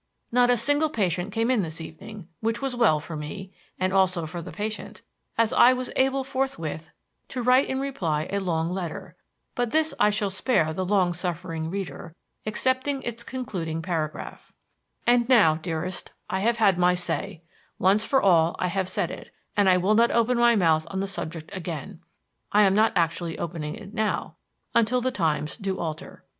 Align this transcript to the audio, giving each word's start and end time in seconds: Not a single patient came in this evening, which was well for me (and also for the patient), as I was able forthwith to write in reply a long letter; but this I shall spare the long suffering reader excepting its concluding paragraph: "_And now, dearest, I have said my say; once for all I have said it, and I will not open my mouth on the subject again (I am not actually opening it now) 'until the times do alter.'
Not 0.31 0.49
a 0.49 0.57
single 0.57 0.89
patient 0.89 1.31
came 1.31 1.51
in 1.51 1.61
this 1.61 1.79
evening, 1.79 2.27
which 2.39 2.59
was 2.59 2.75
well 2.75 2.99
for 2.99 3.15
me 3.15 3.53
(and 3.79 3.93
also 3.93 4.25
for 4.25 4.41
the 4.41 4.51
patient), 4.51 5.03
as 5.37 5.53
I 5.53 5.73
was 5.73 5.91
able 5.95 6.23
forthwith 6.23 6.89
to 7.27 7.43
write 7.43 7.67
in 7.67 7.79
reply 7.79 8.27
a 8.31 8.39
long 8.39 8.71
letter; 8.71 9.15
but 9.53 9.69
this 9.69 9.93
I 9.99 10.09
shall 10.09 10.31
spare 10.31 10.73
the 10.73 10.83
long 10.83 11.13
suffering 11.13 11.69
reader 11.69 12.15
excepting 12.47 13.03
its 13.03 13.23
concluding 13.23 13.83
paragraph: 13.83 14.51
"_And 15.07 15.29
now, 15.29 15.53
dearest, 15.57 16.13
I 16.31 16.39
have 16.39 16.57
said 16.57 16.79
my 16.79 16.95
say; 16.95 17.43
once 17.77 18.03
for 18.03 18.23
all 18.23 18.55
I 18.57 18.69
have 18.69 18.89
said 18.89 19.11
it, 19.11 19.29
and 19.55 19.69
I 19.69 19.77
will 19.77 19.93
not 19.93 20.09
open 20.09 20.39
my 20.39 20.55
mouth 20.55 20.87
on 20.89 20.99
the 20.99 21.05
subject 21.07 21.51
again 21.55 22.01
(I 22.51 22.63
am 22.63 22.73
not 22.73 22.93
actually 22.95 23.37
opening 23.37 23.75
it 23.75 23.93
now) 23.93 24.37
'until 24.73 25.01
the 25.01 25.11
times 25.11 25.57
do 25.57 25.77
alter.' 25.77 26.23